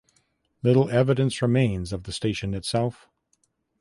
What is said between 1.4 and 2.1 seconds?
remains of